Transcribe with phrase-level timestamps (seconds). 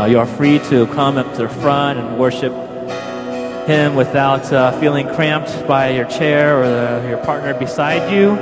[0.00, 2.54] uh, you are free to come up to the front and worship
[3.68, 8.34] Him without uh, feeling cramped by your chair or the, your partner beside you.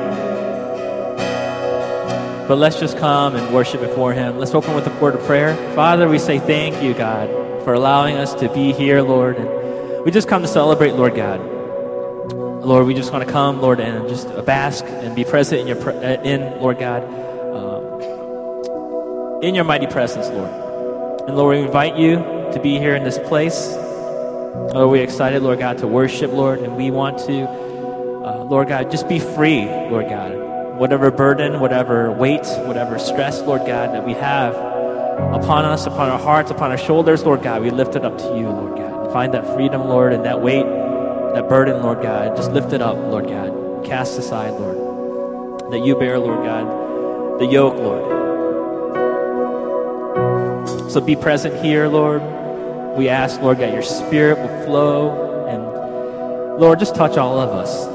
[2.46, 4.38] But let's just come and worship before Him.
[4.38, 5.56] Let's open with a word of prayer.
[5.74, 7.29] Father, we say thank you, God,
[7.65, 9.37] for allowing us to be here, Lord.
[9.37, 11.40] And we just come to celebrate, Lord God.
[12.65, 15.90] Lord, we just want to come, Lord, and just bask and be present in your
[15.90, 17.02] uh, in Lord God,
[17.52, 17.83] um,
[19.43, 20.67] in your mighty presence, Lord.
[21.29, 22.16] And Lord, we invite you
[22.55, 23.75] to be here in this place.
[23.75, 28.91] Lord, we're excited, Lord God, to worship, Lord, and we want to, uh, Lord God,
[28.91, 30.33] just be free, Lord God.
[30.79, 36.19] Whatever burden, whatever weight, whatever stress, Lord God, that we have upon us, upon our
[36.19, 39.13] hearts, upon our shoulders, Lord God, we lift it up to you, Lord God.
[39.13, 40.65] Find that freedom, Lord, and that weight
[41.35, 43.85] that burden, Lord God, just lift it up, Lord God.
[43.85, 45.71] Cast aside, Lord.
[45.73, 48.18] That you bear, Lord God, the yoke, Lord.
[50.88, 52.23] So be present here, Lord.
[52.96, 55.46] We ask, Lord that your spirit will flow.
[55.46, 57.87] And Lord, just touch all of us.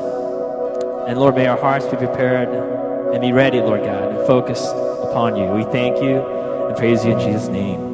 [1.09, 4.63] And Lord, may our hearts be prepared and be ready, Lord God, and focus
[5.09, 5.45] upon you.
[5.47, 6.21] We thank you
[6.67, 7.92] and praise you in Jesus' name.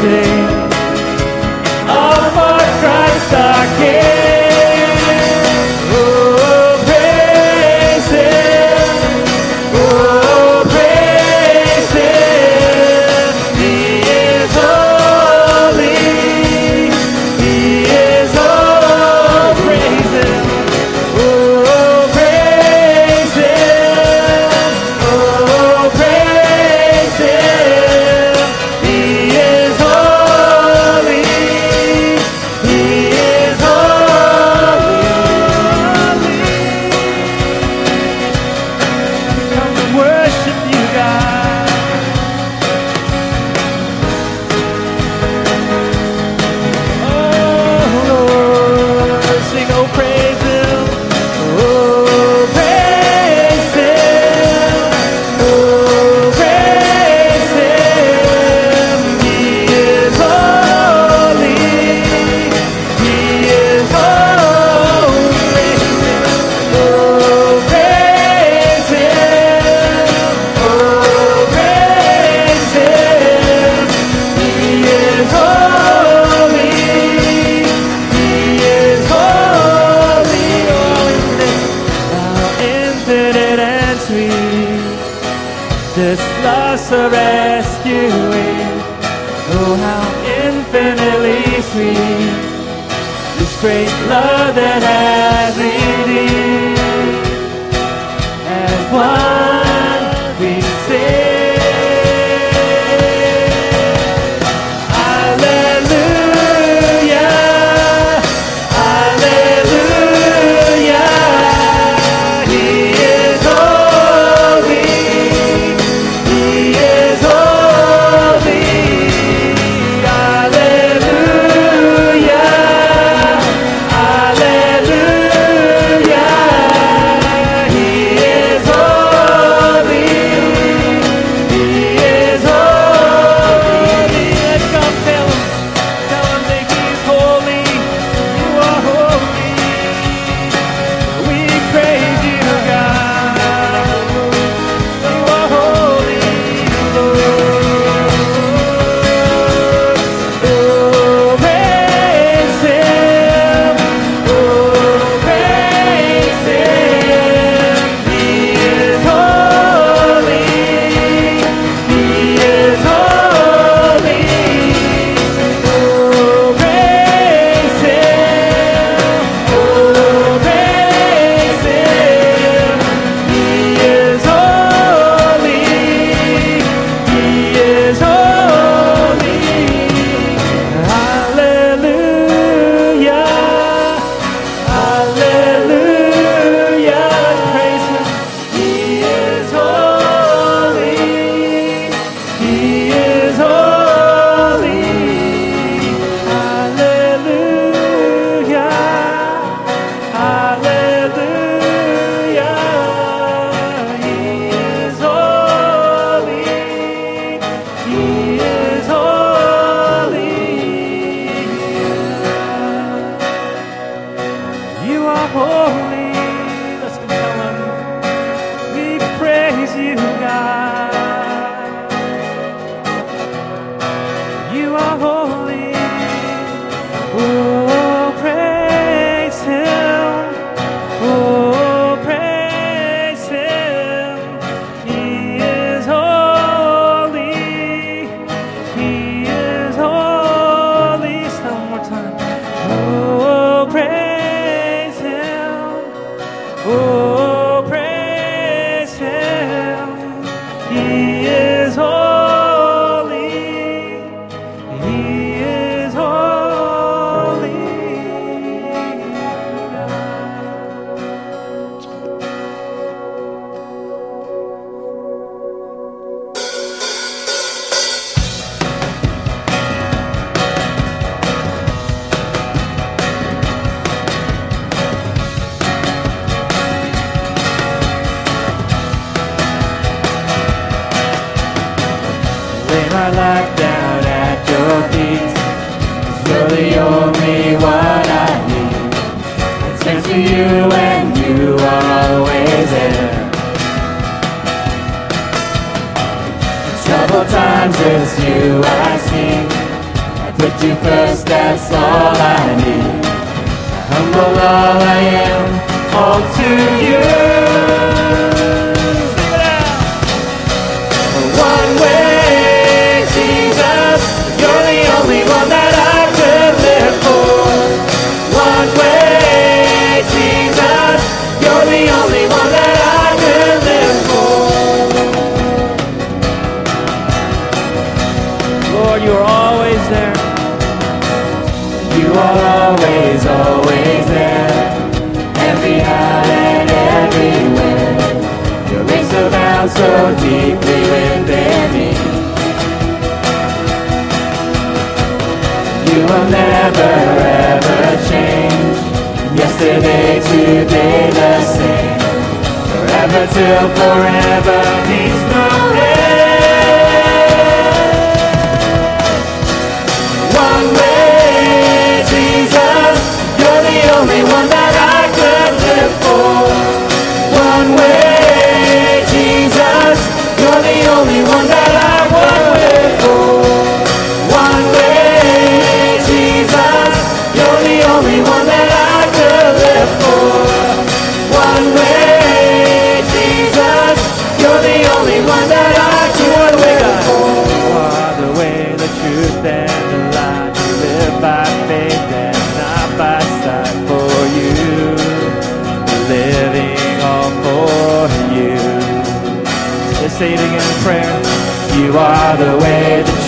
[0.00, 0.27] To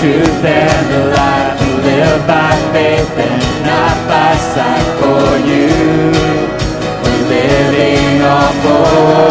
[0.00, 5.68] truth and the light to live by faith and not by sight for you.
[7.02, 9.29] We're living all for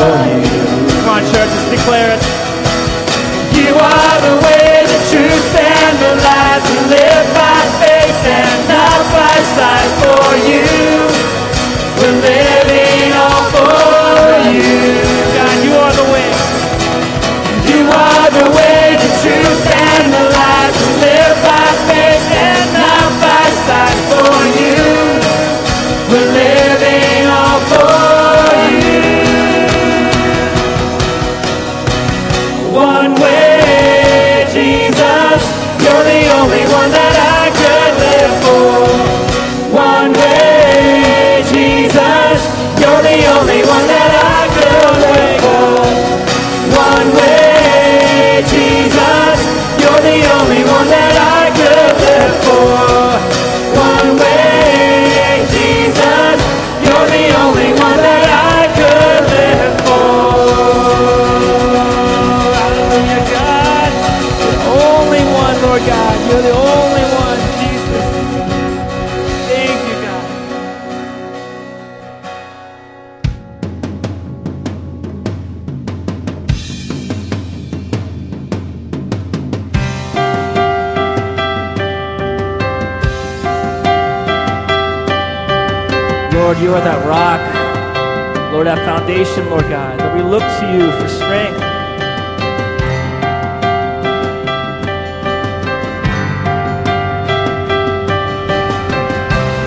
[90.40, 91.60] look to you for strength.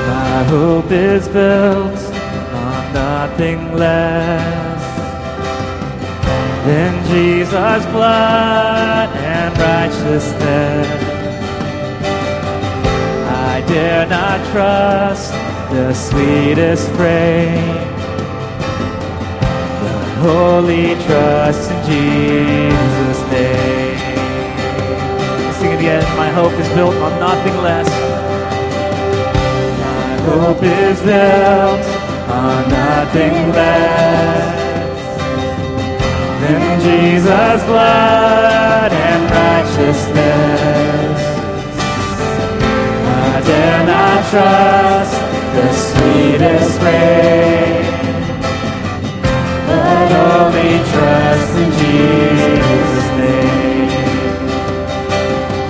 [0.09, 2.01] My hope is built
[2.65, 4.83] on nothing less
[6.67, 10.89] than Jesus' blood and righteousness.
[13.51, 15.33] I dare not trust
[15.71, 17.92] the sweetest frame.
[20.23, 23.99] Wholly, trust in Jesus' name.
[25.59, 26.05] Sing it again.
[26.17, 27.89] My hope is built on nothing less.
[29.83, 31.85] My hope is built
[32.31, 34.47] on nothing less
[36.41, 41.21] than Jesus' blood and righteousness.
[43.27, 45.15] I dare not trust
[45.57, 47.72] the sweetest praise
[50.93, 53.91] trust in Jesus' name.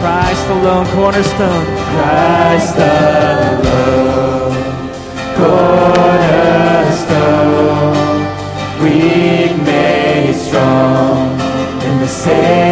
[0.00, 1.64] Christ alone, cornerstone.
[1.92, 4.56] Christ alone,
[5.36, 6.30] cornerstone.
[8.82, 11.18] Weak made strong
[11.86, 12.71] in the same.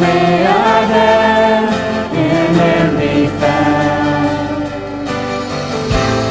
[0.00, 1.70] May I have
[2.16, 4.68] Him be found,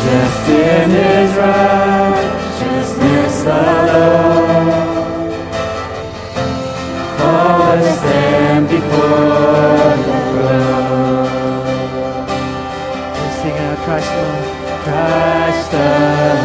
[0.05, 4.85] just in His righteousness alone.
[7.75, 11.27] Stand before the throne.
[13.13, 14.45] Let's sing Christ alone.
[14.83, 16.44] Christ alone.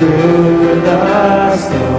[0.00, 1.89] through the storm.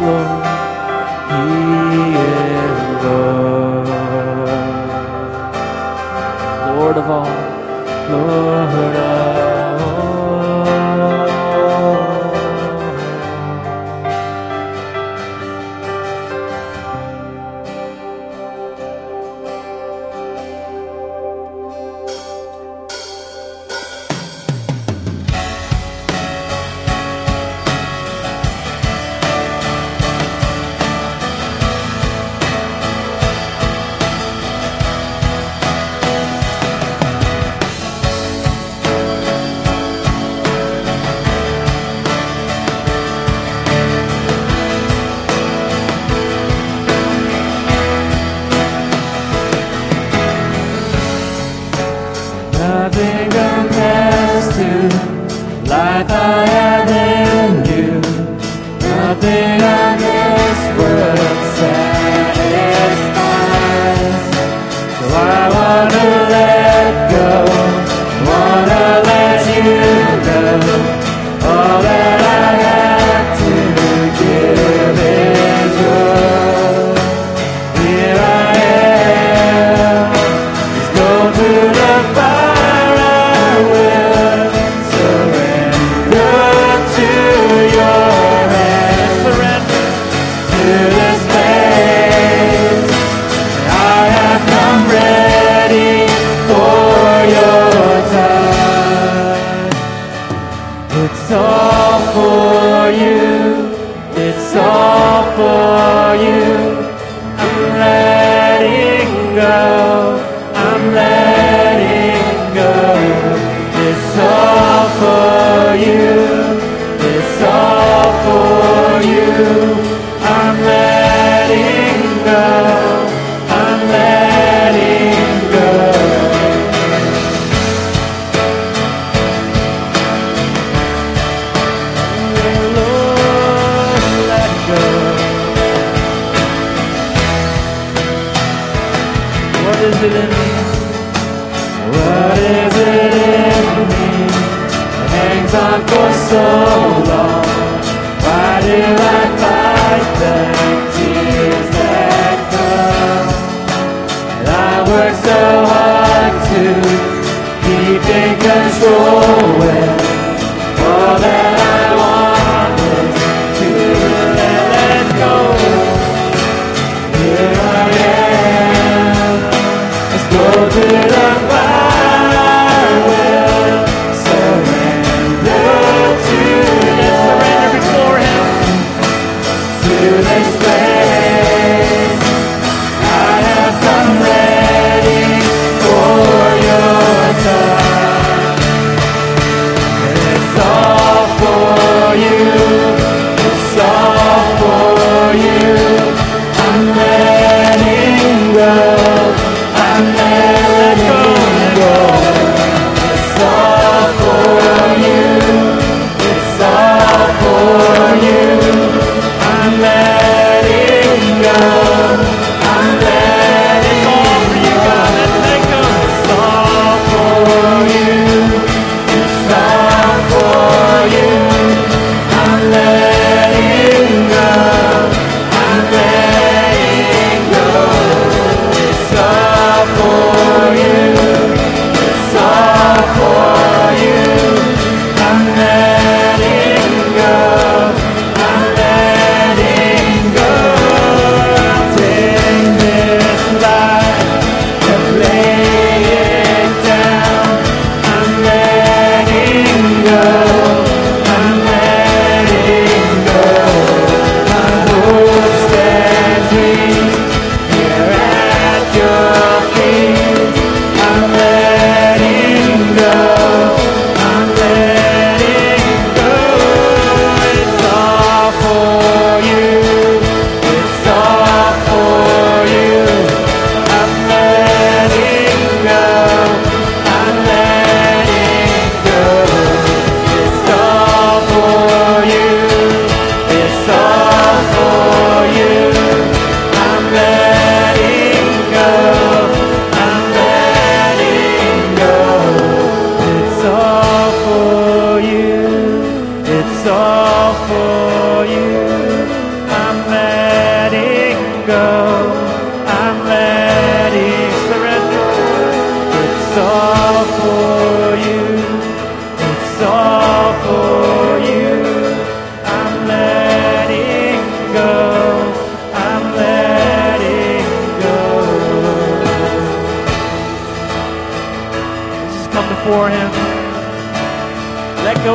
[0.00, 0.49] Lord.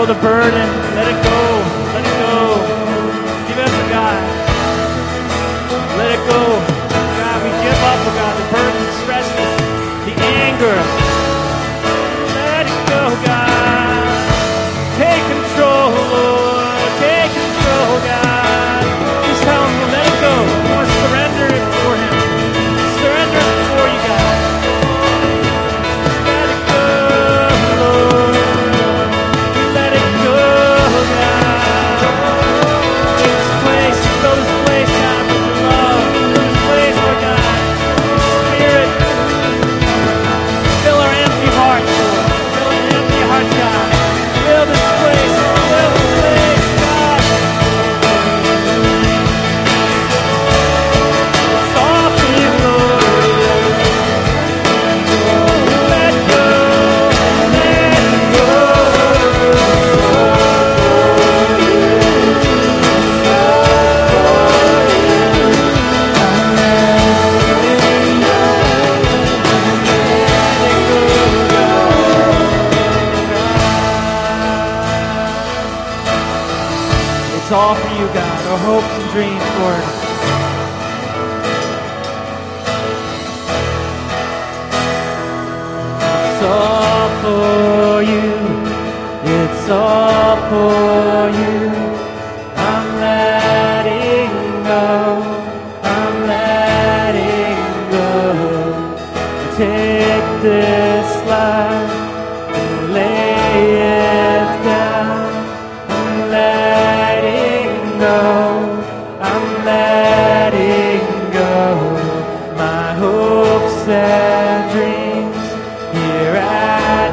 [0.06, 0.85] the burden.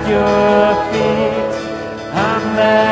[0.08, 1.52] your feet.
[2.14, 2.91] Amen.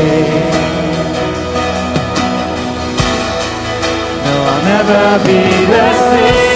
[4.71, 6.50] never be the same.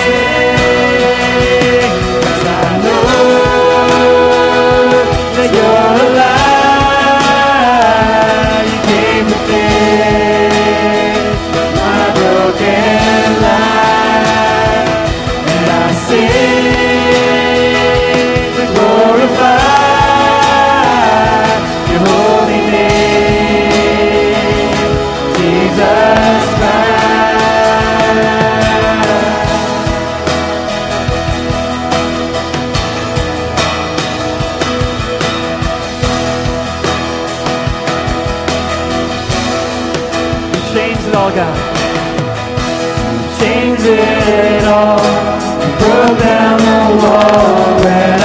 [43.87, 44.97] it all.
[45.79, 48.24] Broke down the wall when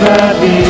[0.00, 0.69] That be